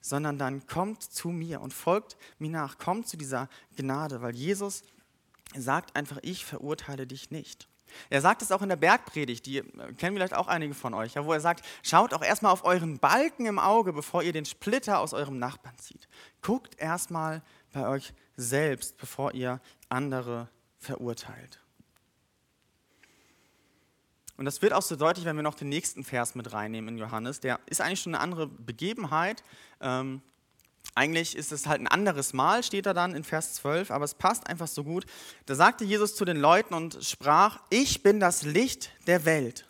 [0.00, 2.78] sondern dann kommt zu mir und folgt mir nach.
[2.78, 4.82] Kommt zu dieser Gnade, weil Jesus
[5.56, 7.68] sagt einfach, ich verurteile dich nicht.
[8.10, 11.14] Er sagt es auch in der Bergpredigt, die äh, kennen vielleicht auch einige von euch,
[11.14, 14.44] ja, wo er sagt, schaut auch erstmal auf euren Balken im Auge, bevor ihr den
[14.44, 16.08] Splitter aus eurem Nachbarn zieht.
[16.42, 20.48] Guckt erstmal bei euch selbst, bevor ihr andere
[20.78, 21.60] verurteilt.
[24.36, 26.98] Und das wird auch so deutlich, wenn wir noch den nächsten Vers mit reinnehmen in
[26.98, 27.40] Johannes.
[27.40, 29.42] Der ist eigentlich schon eine andere Begebenheit.
[29.80, 30.22] Ähm,
[30.94, 34.14] eigentlich ist es halt ein anderes Mal, steht da dann in Vers 12, aber es
[34.14, 35.06] passt einfach so gut.
[35.46, 39.68] Da sagte Jesus zu den Leuten und sprach, ich bin das Licht der Welt.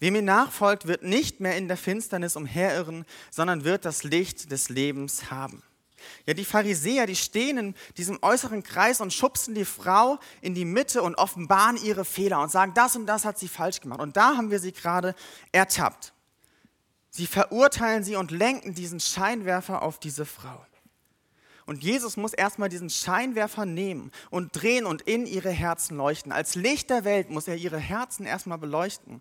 [0.00, 4.68] Wer mir nachfolgt, wird nicht mehr in der Finsternis umherirren, sondern wird das Licht des
[4.68, 5.62] Lebens haben.
[6.26, 10.64] Ja, die Pharisäer, die stehen in diesem äußeren Kreis und schubsen die Frau in die
[10.64, 14.00] Mitte und offenbaren ihre Fehler und sagen, das und das hat sie falsch gemacht.
[14.00, 15.14] Und da haben wir sie gerade
[15.52, 16.12] ertappt.
[17.18, 20.64] Sie verurteilen sie und lenken diesen Scheinwerfer auf diese Frau.
[21.66, 26.30] Und Jesus muss erstmal diesen Scheinwerfer nehmen und drehen und in ihre Herzen leuchten.
[26.30, 29.20] Als Licht der Welt muss er ihre Herzen erstmal beleuchten.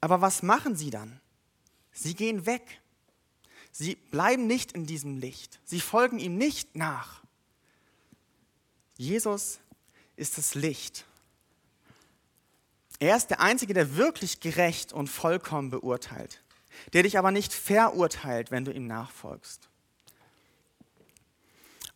[0.00, 1.20] Aber was machen sie dann?
[1.92, 2.80] Sie gehen weg.
[3.70, 5.60] Sie bleiben nicht in diesem Licht.
[5.66, 7.22] Sie folgen ihm nicht nach.
[8.96, 9.60] Jesus
[10.16, 11.04] ist das Licht.
[12.98, 16.42] Er ist der Einzige, der wirklich gerecht und vollkommen beurteilt
[16.92, 19.68] der dich aber nicht verurteilt, wenn du ihm nachfolgst.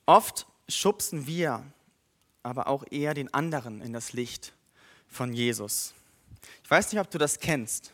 [0.06, 1.64] Oft schubsen wir
[2.42, 4.52] aber auch eher den anderen in das Licht
[5.08, 5.94] von Jesus.
[6.62, 7.92] Ich weiß nicht, ob du das kennst.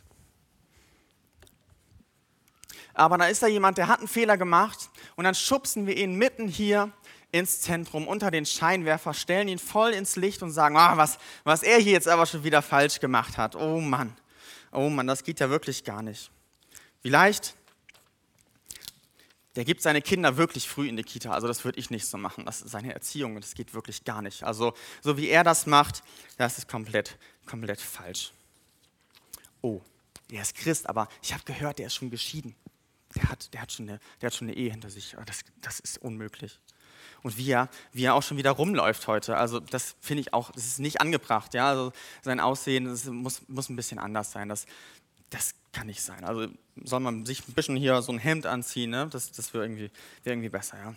[2.95, 6.17] Aber da ist da jemand, der hat einen Fehler gemacht und dann schubsen wir ihn
[6.17, 6.93] mitten hier
[7.33, 11.63] ins Zentrum, unter den Scheinwerfer, stellen ihn voll ins Licht und sagen, oh, was, was
[11.63, 13.55] er hier jetzt aber schon wieder falsch gemacht hat.
[13.55, 14.17] Oh Mann,
[14.73, 16.31] oh Mann, das geht ja wirklich gar nicht.
[17.03, 17.55] Vielleicht,
[19.57, 21.33] der gibt seine Kinder wirklich früh in die Kita.
[21.33, 22.47] Also das würde ich nicht so machen.
[22.47, 24.45] Das ist seine Erziehung, das geht wirklich gar nicht.
[24.45, 26.03] Also so wie er das macht,
[26.37, 28.33] das ist komplett, komplett falsch.
[29.63, 29.81] Oh,
[30.31, 32.55] er ist Christ, aber ich habe gehört, der ist schon geschieden.
[33.17, 35.17] Der hat, der hat, schon, eine, der hat schon eine Ehe hinter sich.
[35.27, 36.61] Das, das ist unmöglich.
[37.23, 39.37] Und wie er, wie er auch schon wieder rumläuft heute.
[39.37, 41.55] Also das finde ich auch, das ist nicht angebracht.
[41.55, 41.69] Ja?
[41.69, 42.85] Also sein Aussehen
[43.21, 44.49] muss, muss ein bisschen anders sein.
[44.49, 44.67] Das,
[45.29, 46.25] das kann nicht sein.
[46.25, 46.49] Also
[46.83, 49.09] soll man sich ein bisschen hier so ein Hemd anziehen, ne?
[49.11, 49.91] das, das wäre irgendwie,
[50.25, 50.79] wär irgendwie besser.
[50.79, 50.95] Ja?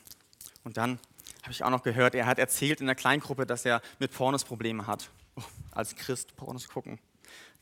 [0.63, 0.99] Und dann
[1.43, 4.43] habe ich auch noch gehört, er hat erzählt in der Kleingruppe, dass er mit Pornos
[4.43, 5.09] Probleme hat.
[5.35, 6.99] Oh, als Christ Pornos gucken,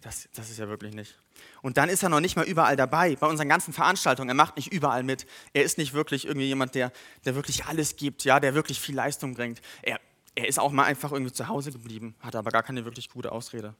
[0.02, 1.18] das, das ist ja wirklich nicht.
[1.62, 4.30] Und dann ist er noch nicht mal überall dabei, bei unseren ganzen Veranstaltungen.
[4.30, 5.26] Er macht nicht überall mit.
[5.54, 6.92] Er ist nicht wirklich irgendwie jemand, der,
[7.26, 9.62] der wirklich alles gibt, ja, der wirklich viel Leistung bringt.
[9.82, 10.00] Er,
[10.36, 13.32] er ist auch mal einfach irgendwie zu Hause geblieben, hat aber gar keine wirklich gute
[13.32, 13.74] Ausrede.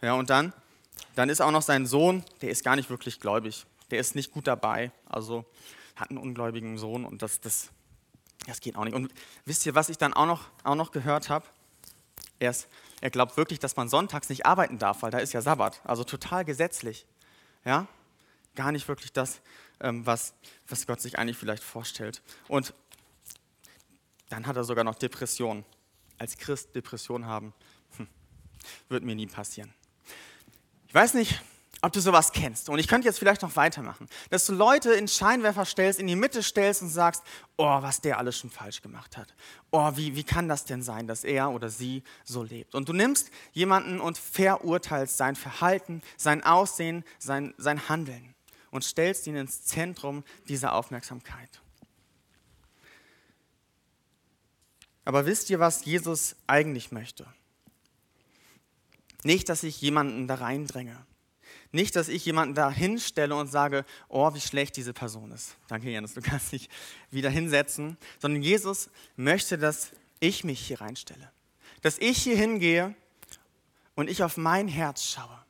[0.00, 0.52] Ja, und dann
[1.14, 3.66] dann ist auch noch sein Sohn, der ist gar nicht wirklich gläubig.
[3.90, 4.90] Der ist nicht gut dabei.
[5.06, 5.44] Also
[5.96, 7.70] hat einen ungläubigen Sohn und das, das,
[8.46, 8.94] das geht auch nicht.
[8.94, 9.12] Und
[9.44, 11.46] wisst ihr, was ich dann auch noch, auch noch gehört habe?
[12.40, 12.54] Er,
[13.00, 15.80] er glaubt wirklich, dass man sonntags nicht arbeiten darf, weil da ist ja Sabbat.
[15.84, 17.06] Also total gesetzlich.
[17.64, 17.86] Ja?
[18.56, 19.40] Gar nicht wirklich das,
[19.80, 20.34] ähm, was,
[20.68, 22.22] was Gott sich eigentlich vielleicht vorstellt.
[22.48, 22.74] Und
[24.30, 25.64] dann hat er sogar noch Depressionen.
[26.18, 27.52] Als Christ Depressionen haben,
[27.96, 28.08] hm,
[28.88, 29.72] wird mir nie passieren.
[30.94, 31.42] Ich weiß nicht,
[31.82, 32.68] ob du sowas kennst.
[32.68, 34.08] Und ich könnte jetzt vielleicht noch weitermachen.
[34.30, 37.24] Dass du Leute in Scheinwerfer stellst, in die Mitte stellst und sagst,
[37.56, 39.34] oh, was der alles schon falsch gemacht hat.
[39.72, 42.76] Oh, wie, wie kann das denn sein, dass er oder sie so lebt?
[42.76, 48.32] Und du nimmst jemanden und verurteilst sein Verhalten, sein Aussehen, sein, sein Handeln
[48.70, 51.60] und stellst ihn ins Zentrum dieser Aufmerksamkeit.
[55.04, 57.26] Aber wisst ihr, was Jesus eigentlich möchte?
[59.24, 61.04] Nicht, dass ich jemanden da reindränge.
[61.72, 65.56] Nicht, dass ich jemanden da hinstelle und sage, oh, wie schlecht diese Person ist.
[65.66, 66.68] Danke, Janis, du kannst dich
[67.10, 67.96] wieder hinsetzen.
[68.20, 71.32] Sondern Jesus möchte, dass ich mich hier reinstelle.
[71.82, 72.94] Dass ich hier hingehe
[73.96, 75.44] und ich auf mein Herz schaue.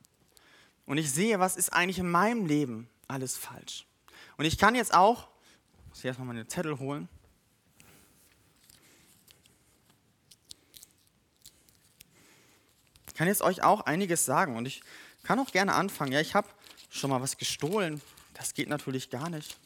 [0.87, 3.87] Und ich sehe, was ist eigentlich in meinem Leben alles falsch.
[4.37, 5.29] Und ich kann jetzt auch,
[5.89, 7.09] muss ich erstmal meine Zettel holen,
[13.15, 14.83] kann jetzt euch auch einiges sagen und ich
[15.23, 16.13] kann auch gerne anfangen.
[16.13, 16.49] Ja, ich habe
[16.91, 18.01] schon mal was gestohlen.
[18.35, 19.57] Das geht natürlich gar nicht.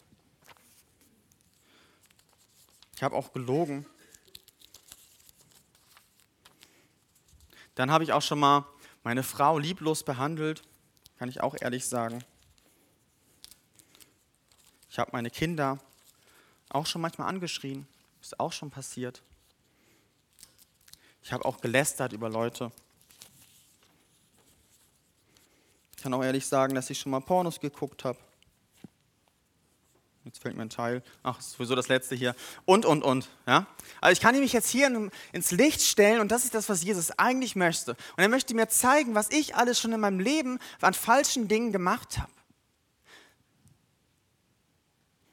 [2.94, 3.86] Ich habe auch gelogen.
[7.74, 8.66] Dann habe ich auch schon mal
[9.04, 10.62] meine Frau lieblos behandelt,
[11.18, 12.24] kann ich auch ehrlich sagen.
[14.90, 15.78] Ich habe meine Kinder
[16.70, 17.86] auch schon manchmal angeschrien,
[18.20, 19.22] ist auch schon passiert.
[21.22, 22.72] Ich habe auch gelästert über Leute.
[25.98, 28.16] Ich kann auch ehrlich sagen, dass ich schon mal Pornos geguckt habe.
[30.24, 31.02] Jetzt fällt mir ein Teil.
[31.24, 32.36] Ach, sowieso das letzte hier.
[32.64, 33.28] Und, und, und.
[33.48, 33.66] Ja?
[34.00, 37.10] Also ich kann mich jetzt hier ins Licht stellen und das ist das, was Jesus
[37.18, 37.96] eigentlich möchte.
[38.16, 41.72] Und er möchte mir zeigen, was ich alles schon in meinem Leben an falschen Dingen
[41.72, 42.30] gemacht habe.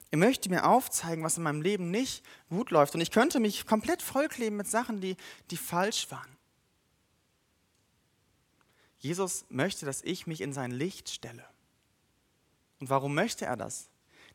[0.09, 2.95] Er möchte mir aufzeigen, was in meinem Leben nicht gut läuft.
[2.95, 5.15] Und ich könnte mich komplett vollkleben mit Sachen, die,
[5.51, 6.34] die falsch waren.
[9.05, 11.45] Jesus möchte, dass ich mich in sein Licht stelle.
[12.79, 13.87] Und warum möchte er das?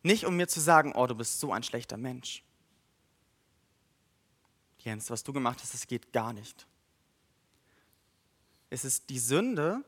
[0.05, 2.45] Nicht um mir zu sagen, oh, du bist so ein schlechter Mensch.
[4.79, 6.69] Jens, was du gemacht hast, das geht gar nicht.
[8.71, 9.85] Es ist die Sünde,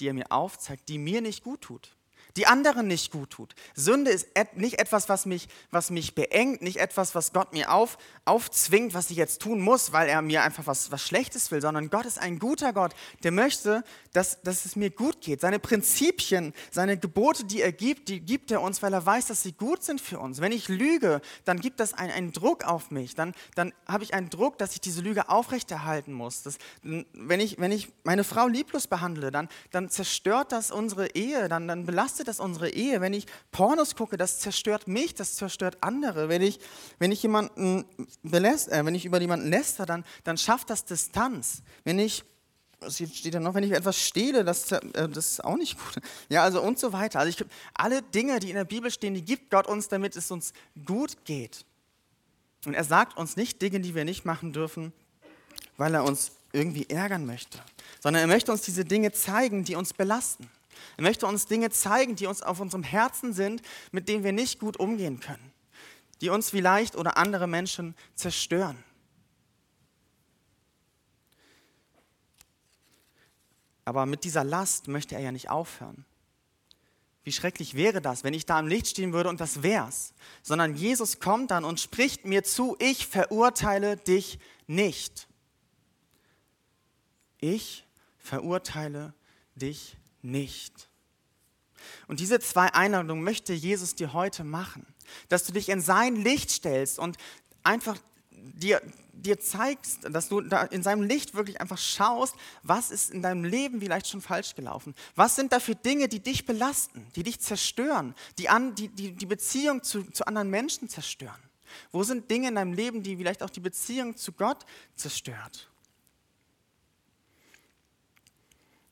[0.00, 1.94] die er mir aufzeigt, die mir nicht gut tut
[2.36, 3.54] die anderen nicht gut tut.
[3.74, 7.72] Sünde ist et nicht etwas, was mich, was mich beengt, nicht etwas, was Gott mir
[7.72, 11.60] auf, aufzwingt, was ich jetzt tun muss, weil er mir einfach was, was Schlechtes will,
[11.60, 15.40] sondern Gott ist ein guter Gott, der möchte, dass, dass es mir gut geht.
[15.40, 19.42] Seine Prinzipien, seine Gebote, die er gibt, die gibt er uns, weil er weiß, dass
[19.42, 20.40] sie gut sind für uns.
[20.40, 23.14] Wenn ich lüge, dann gibt das einen, einen Druck auf mich.
[23.14, 26.42] Dann, dann habe ich einen Druck, dass ich diese Lüge aufrechterhalten muss.
[26.42, 31.48] Das, wenn, ich, wenn ich meine Frau lieblos behandle, dann, dann zerstört das unsere Ehe,
[31.48, 33.00] dann, dann belastet belastet das unsere Ehe.
[33.00, 36.28] Wenn ich Pornos gucke, das zerstört mich, das zerstört andere.
[36.28, 36.58] Wenn ich,
[36.98, 37.84] wenn ich jemanden
[38.22, 41.62] beläst, äh, wenn ich über jemanden läster, dann, dann schafft das Distanz.
[41.84, 42.24] Wenn ich
[42.90, 46.02] steht da noch, wenn ich etwas stehle, das, äh, das ist auch nicht gut.
[46.28, 47.20] Ja, also und so weiter.
[47.20, 50.30] Also ich, alle Dinge, die in der Bibel stehen, die gibt Gott uns, damit es
[50.30, 50.52] uns
[50.84, 51.64] gut geht.
[52.66, 54.92] Und er sagt uns nicht Dinge, die wir nicht machen dürfen,
[55.76, 57.58] weil er uns irgendwie ärgern möchte,
[58.00, 60.48] sondern er möchte uns diese Dinge zeigen, die uns belasten.
[60.96, 64.58] Er möchte uns Dinge zeigen, die uns auf unserem Herzen sind, mit denen wir nicht
[64.58, 65.52] gut umgehen können,
[66.20, 68.82] die uns vielleicht oder andere Menschen zerstören.
[73.84, 76.04] Aber mit dieser Last möchte er ja nicht aufhören.
[77.24, 80.12] Wie schrecklich wäre das, wenn ich da im Licht stehen würde und das wär's.
[80.42, 85.26] Sondern Jesus kommt dann und spricht mir zu, ich verurteile dich nicht.
[87.38, 87.84] Ich
[88.18, 89.14] verurteile
[89.54, 90.88] dich nicht.
[92.08, 94.86] Und diese zwei Einladungen möchte Jesus dir heute machen,
[95.28, 97.16] dass du dich in sein Licht stellst und
[97.62, 97.98] einfach
[98.30, 98.80] dir,
[99.12, 103.44] dir zeigst, dass du da in seinem Licht wirklich einfach schaust, was ist in deinem
[103.44, 104.94] Leben vielleicht schon falsch gelaufen.
[105.14, 109.12] Was sind da für Dinge, die dich belasten, die dich zerstören, die an, die, die,
[109.12, 111.40] die Beziehung zu, zu anderen Menschen zerstören.
[111.90, 115.68] Wo sind Dinge in deinem Leben, die vielleicht auch die Beziehung zu Gott zerstört?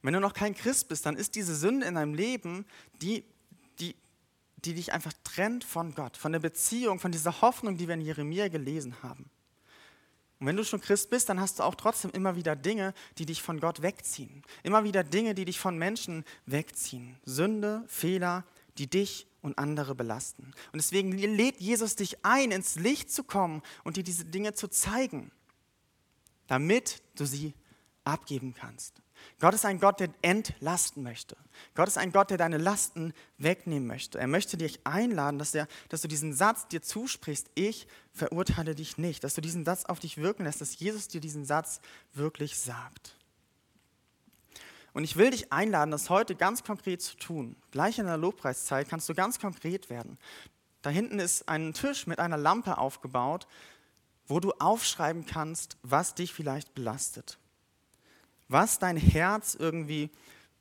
[0.02, 2.66] Wenn du noch kein Christ bist, dann ist diese Sünde in deinem Leben,
[3.00, 3.24] die,
[3.78, 3.94] die,
[4.56, 8.00] die dich einfach trennt von Gott, von der Beziehung, von dieser Hoffnung, die wir in
[8.00, 9.30] Jeremia gelesen haben.
[10.40, 13.26] Und wenn du schon Christ bist, dann hast du auch trotzdem immer wieder Dinge, die
[13.26, 14.42] dich von Gott wegziehen.
[14.64, 17.16] Immer wieder Dinge, die dich von Menschen wegziehen.
[17.24, 18.44] Sünde, Fehler,
[18.78, 20.52] die dich und andere belasten.
[20.72, 24.68] Und deswegen lädt Jesus dich ein, ins Licht zu kommen und dir diese Dinge zu
[24.68, 25.30] zeigen,
[26.46, 27.54] damit du sie
[28.04, 29.01] abgeben kannst.
[29.40, 31.37] Gott ist ein Gott, der entlasten möchte.
[31.74, 34.18] Gott ist ein Gott, der deine Lasten wegnehmen möchte.
[34.18, 38.98] Er möchte dich einladen, dass, er, dass du diesen Satz dir zusprichst, ich verurteile dich
[38.98, 41.80] nicht, dass du diesen Satz auf dich wirken lässt, dass Jesus dir diesen Satz
[42.14, 43.16] wirklich sagt.
[44.92, 47.56] Und ich will dich einladen, das heute ganz konkret zu tun.
[47.70, 50.18] Gleich in der Lobpreiszeit kannst du ganz konkret werden.
[50.82, 53.46] Da hinten ist ein Tisch mit einer Lampe aufgebaut,
[54.26, 57.38] wo du aufschreiben kannst, was dich vielleicht belastet
[58.48, 60.11] was dein Herz irgendwie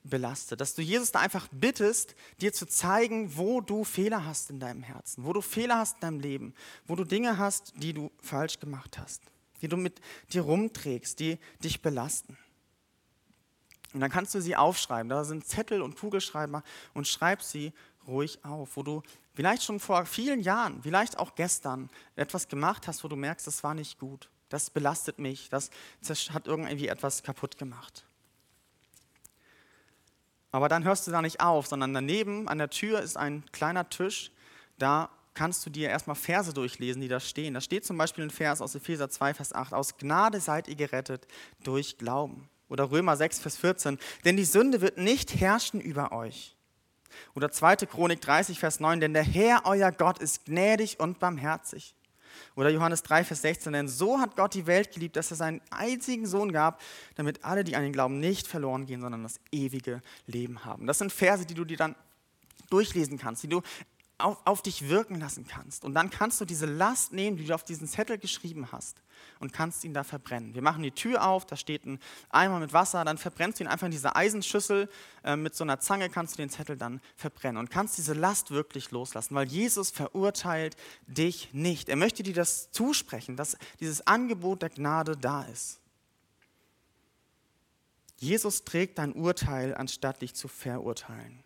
[0.03, 0.61] belastet.
[0.61, 4.83] Dass du Jesus da einfach bittest, dir zu zeigen, wo du Fehler hast in deinem
[4.83, 6.53] Herzen, wo du Fehler hast in deinem Leben,
[6.85, 9.21] wo du Dinge hast, die du falsch gemacht hast,
[9.61, 10.01] die du mit
[10.33, 12.37] dir rumträgst, die dich belasten.
[13.93, 15.09] Und dann kannst du sie aufschreiben.
[15.09, 16.63] Da sind Zettel und Kugelschreiber
[16.93, 17.73] und schreib sie
[18.07, 23.03] ruhig auf, wo du vielleicht schon vor vielen Jahren, vielleicht auch gestern etwas gemacht hast,
[23.03, 25.69] wo du merkst, das war nicht gut das belastet mich, das
[26.31, 28.05] hat irgendwie etwas kaputt gemacht.
[30.51, 33.89] Aber dann hörst du da nicht auf, sondern daneben an der Tür ist ein kleiner
[33.89, 34.31] Tisch,
[34.77, 37.53] da kannst du dir erstmal Verse durchlesen, die da stehen.
[37.53, 40.75] Da steht zum Beispiel ein Vers aus Epheser 2, Vers 8, aus Gnade seid ihr
[40.75, 41.25] gerettet
[41.63, 42.49] durch Glauben.
[42.67, 43.99] Oder Römer 6, Vers 14.
[44.25, 46.55] Denn die Sünde wird nicht herrschen über euch.
[47.35, 47.77] Oder 2.
[47.77, 49.01] Chronik 30, Vers 9.
[49.01, 51.95] Denn der Herr, euer Gott, ist gnädig und barmherzig.
[52.55, 53.73] Oder Johannes 3, Vers 16.
[53.73, 56.81] Denn so hat Gott die Welt geliebt, dass er seinen einzigen Sohn gab,
[57.15, 60.87] damit alle, die an ihn glauben, nicht verloren gehen, sondern das ewige Leben haben.
[60.87, 61.95] Das sind Verse, die du dir dann
[62.69, 63.61] durchlesen kannst, die du
[64.21, 65.83] auf, auf dich wirken lassen kannst.
[65.83, 69.01] Und dann kannst du diese Last nehmen, die du auf diesen Zettel geschrieben hast
[69.39, 70.53] und kannst ihn da verbrennen.
[70.53, 73.67] Wir machen die Tür auf, da steht ein Eimer mit Wasser, dann verbrennst du ihn
[73.67, 74.89] einfach in dieser Eisenschüssel.
[75.23, 78.51] Äh, mit so einer Zange kannst du den Zettel dann verbrennen und kannst diese Last
[78.51, 80.75] wirklich loslassen, weil Jesus verurteilt
[81.07, 81.89] dich nicht.
[81.89, 85.79] Er möchte dir das zusprechen, dass dieses Angebot der Gnade da ist.
[88.17, 91.43] Jesus trägt dein Urteil, anstatt dich zu verurteilen.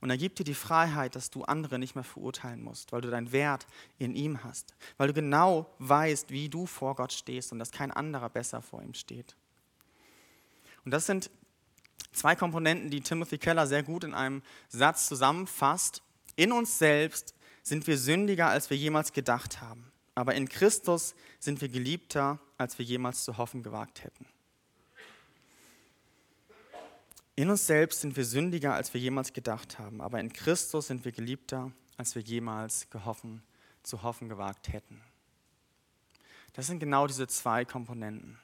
[0.00, 3.10] Und er gibt dir die Freiheit, dass du andere nicht mehr verurteilen musst, weil du
[3.10, 3.66] deinen Wert
[3.98, 7.90] in ihm hast, weil du genau weißt, wie du vor Gott stehst und dass kein
[7.90, 9.34] anderer besser vor ihm steht.
[10.84, 11.30] Und das sind
[12.12, 16.02] zwei Komponenten, die Timothy Keller sehr gut in einem Satz zusammenfasst.
[16.36, 21.60] In uns selbst sind wir sündiger, als wir jemals gedacht haben, aber in Christus sind
[21.60, 24.26] wir geliebter, als wir jemals zu hoffen gewagt hätten.
[27.38, 31.04] In uns selbst sind wir sündiger, als wir jemals gedacht haben, aber in Christus sind
[31.04, 33.44] wir geliebter, als wir jemals gehoffen,
[33.84, 35.00] zu hoffen gewagt hätten.
[36.54, 38.40] Das sind genau diese zwei Komponenten.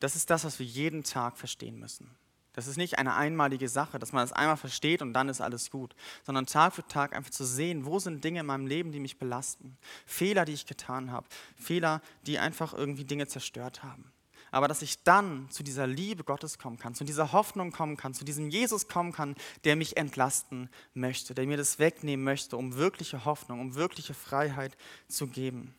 [0.00, 2.10] Das ist das, was wir jeden Tag verstehen müssen.
[2.54, 5.70] Das ist nicht eine einmalige Sache, dass man es einmal versteht und dann ist alles
[5.70, 8.98] gut, sondern Tag für Tag einfach zu sehen, wo sind Dinge in meinem Leben, die
[8.98, 14.12] mich belasten, Fehler, die ich getan habe, Fehler, die einfach irgendwie Dinge zerstört haben
[14.54, 18.14] aber dass ich dann zu dieser Liebe Gottes kommen kann, zu dieser Hoffnung kommen kann,
[18.14, 22.76] zu diesem Jesus kommen kann, der mich entlasten möchte, der mir das wegnehmen möchte, um
[22.76, 24.76] wirkliche Hoffnung, um wirkliche Freiheit
[25.08, 25.74] zu geben.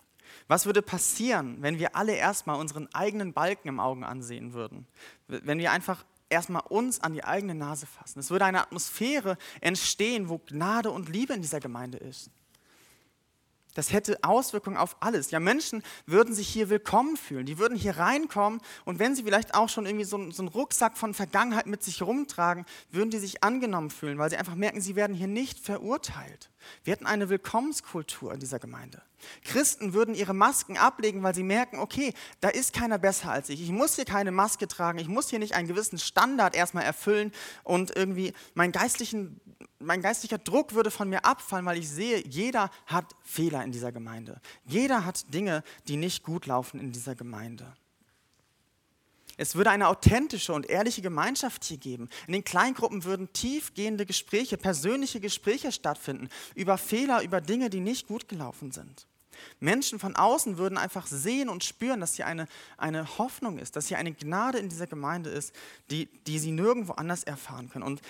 [0.49, 4.85] Was würde passieren, wenn wir alle erstmal unseren eigenen Balken im Augen ansehen würden?
[5.29, 8.19] Wenn wir einfach erstmal uns an die eigene Nase fassen.
[8.19, 12.29] Es würde eine Atmosphäre entstehen, wo Gnade und Liebe in dieser Gemeinde ist.
[13.75, 15.29] Das hätte Auswirkungen auf alles.
[15.29, 17.45] Ja, Menschen würden sich hier willkommen fühlen.
[17.45, 20.97] Die würden hier reinkommen und wenn sie vielleicht auch schon irgendwie so, so einen Rucksack
[20.97, 24.95] von Vergangenheit mit sich rumtragen, würden die sich angenommen fühlen, weil sie einfach merken, sie
[24.95, 26.49] werden hier nicht verurteilt.
[26.83, 29.01] Wir hätten eine Willkommenskultur in dieser Gemeinde.
[29.43, 33.61] Christen würden ihre Masken ablegen, weil sie merken, okay, da ist keiner besser als ich.
[33.61, 34.99] Ich muss hier keine Maske tragen.
[34.99, 37.31] Ich muss hier nicht einen gewissen Standard erstmal erfüllen
[37.63, 39.39] und irgendwie meinen geistlichen
[39.79, 43.91] mein geistlicher Druck würde von mir abfallen, weil ich sehe, jeder hat Fehler in dieser
[43.91, 44.41] Gemeinde.
[44.65, 47.75] Jeder hat Dinge, die nicht gut laufen in dieser Gemeinde.
[49.37, 52.09] Es würde eine authentische und ehrliche Gemeinschaft hier geben.
[52.27, 58.07] In den Kleingruppen würden tiefgehende Gespräche, persönliche Gespräche stattfinden über Fehler, über Dinge, die nicht
[58.07, 59.07] gut gelaufen sind.
[59.59, 63.87] Menschen von außen würden einfach sehen und spüren, dass hier eine, eine Hoffnung ist, dass
[63.87, 65.53] hier eine Gnade in dieser Gemeinde ist,
[65.91, 67.83] die, die sie nirgendwo anders erfahren können.
[67.83, 68.01] Und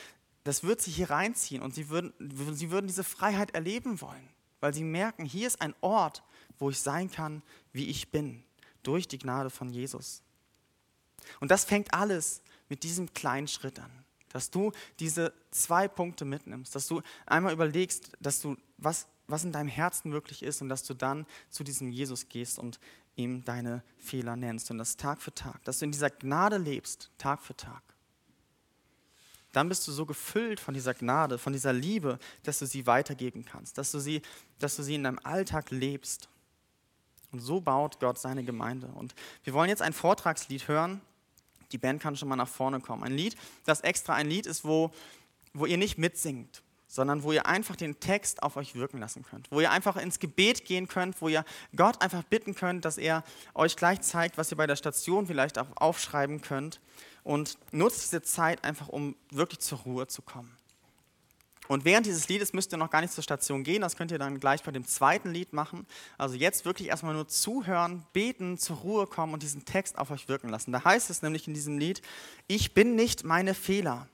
[0.43, 2.13] das wird sie hier reinziehen und sie würden,
[2.53, 6.23] sie würden diese Freiheit erleben wollen, weil sie merken, hier ist ein Ort,
[6.59, 7.41] wo ich sein kann,
[7.73, 8.43] wie ich bin,
[8.83, 10.21] durch die Gnade von Jesus.
[11.39, 13.91] Und das fängt alles mit diesem kleinen Schritt an,
[14.29, 19.51] dass du diese zwei Punkte mitnimmst, dass du einmal überlegst, dass du was, was in
[19.51, 22.79] deinem Herzen wirklich ist und dass du dann zu diesem Jesus gehst und
[23.15, 27.11] ihm deine Fehler nennst und das Tag für Tag, dass du in dieser Gnade lebst,
[27.17, 27.81] Tag für Tag
[29.55, 33.45] dann bist du so gefüllt von dieser Gnade, von dieser Liebe, dass du sie weitergeben
[33.45, 34.21] kannst, dass du sie,
[34.59, 36.27] dass du sie in deinem Alltag lebst.
[37.31, 38.87] Und so baut Gott seine Gemeinde.
[38.87, 40.99] Und wir wollen jetzt ein Vortragslied hören.
[41.71, 43.03] Die Band kann schon mal nach vorne kommen.
[43.03, 44.91] Ein Lied, das extra ein Lied ist, wo,
[45.53, 49.51] wo ihr nicht mitsingt, sondern wo ihr einfach den Text auf euch wirken lassen könnt,
[49.51, 51.43] wo ihr einfach ins Gebet gehen könnt, wo ihr
[51.75, 53.23] Gott einfach bitten könnt, dass er
[53.53, 56.79] euch gleich zeigt, was ihr bei der Station vielleicht auch aufschreiben könnt
[57.23, 60.55] und nutzt diese Zeit einfach, um wirklich zur Ruhe zu kommen.
[61.67, 64.19] Und während dieses Liedes müsst ihr noch gar nicht zur Station gehen, das könnt ihr
[64.19, 65.85] dann gleich bei dem zweiten Lied machen.
[66.17, 70.27] Also jetzt wirklich erstmal nur zuhören, beten, zur Ruhe kommen und diesen Text auf euch
[70.27, 70.71] wirken lassen.
[70.71, 72.01] Da heißt es nämlich in diesem Lied,
[72.47, 74.07] ich bin nicht meine Fehler,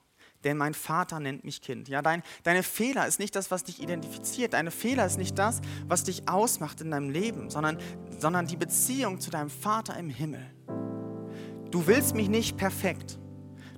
[0.43, 1.87] denn mein Vater nennt mich Kind.
[1.87, 4.53] Ja, dein, deine Fehler ist nicht das, was dich identifiziert.
[4.53, 7.77] Deine Fehler ist nicht das, was dich ausmacht in deinem Leben, sondern,
[8.19, 10.45] sondern die Beziehung zu deinem Vater im Himmel.
[11.69, 13.19] Du willst mich nicht perfekt.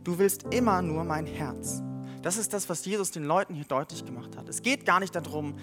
[0.03, 1.81] Du willst immer nur mein Herz.
[2.23, 4.47] Das ist das, was Jesus den Leuten hier deutlich gemacht hat.
[4.49, 5.55] Es geht gar nicht darum,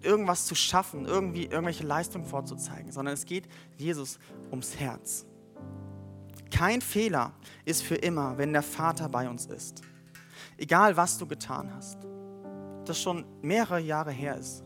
[0.00, 4.18] irgendwas zu schaffen, irgendwie irgendwelche Leistungen vorzuzeigen, sondern es geht Jesus
[4.50, 5.26] ums Herz.
[6.50, 7.32] Kein Fehler
[7.64, 9.82] ist für immer, wenn der Vater bei uns ist.
[10.56, 11.98] Egal, was du getan hast.
[12.84, 14.62] Das schon mehrere Jahre her ist.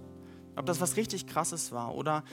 [0.57, 2.25] ob das was richtig Krasses war oder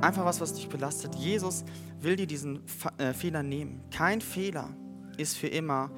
[0.00, 1.14] einfach was, was dich belastet.
[1.14, 1.64] Jesus
[2.00, 2.62] will dir diesen
[2.98, 3.82] äh, Fehler nehmen.
[3.90, 4.70] Kein Fehler
[5.16, 5.90] ist für immer,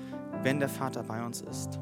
[0.43, 1.79] wenn der Vater bei uns ist.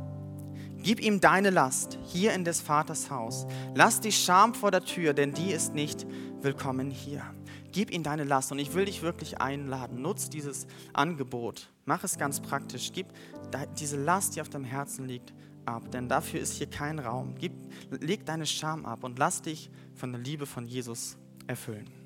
[0.82, 3.46] Gib ihm deine Last hier in des Vaters Haus.
[3.74, 6.06] Lass die Scham vor der Tür, denn die ist nicht
[6.40, 7.22] willkommen hier.
[7.72, 10.00] Gib ihm deine Last und ich will dich wirklich einladen.
[10.00, 11.68] Nutz dieses Angebot.
[11.84, 12.92] Mach es ganz praktisch.
[12.92, 13.08] Gib
[13.78, 15.34] diese Last, die auf deinem Herzen liegt,
[15.66, 17.34] ab, denn dafür ist hier kein Raum.
[17.38, 17.52] Gib,
[18.00, 21.97] leg deine Scham ab und lass dich von der Liebe von Jesus erfüllen.